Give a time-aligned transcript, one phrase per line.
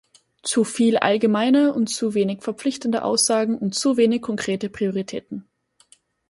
[0.41, 5.47] Zuviel allgemeine und zuwenig verpflichtende Aussagen und zuwenig konkrete Prioritäten.